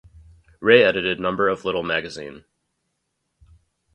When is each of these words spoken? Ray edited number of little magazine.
Ray 0.61 0.81
edited 0.81 1.19
number 1.19 1.47
of 1.47 1.63
little 1.63 1.83
magazine. 1.83 2.43